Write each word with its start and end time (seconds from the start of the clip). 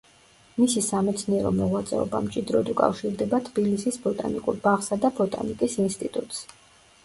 მისი 0.61 0.81
სამეცნიერო 0.85 1.51
მოღვაწეობა 1.57 2.21
მჭიდროდ 2.29 2.73
უკავშირდება 2.75 3.43
თბილისის 3.51 4.03
ბოტანიკურ 4.09 4.61
ბაღსა 4.67 5.01
და 5.07 5.15
ბოტანიკის 5.23 5.81
ინსტიტუტს. 5.89 6.45